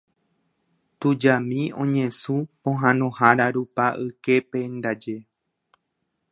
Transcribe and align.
Tujami 0.99 1.61
oñesũ 1.81 2.35
pohãnohára 2.61 3.45
rupa 3.55 3.85
yképe 4.05 4.59
ndaje. 4.75 5.17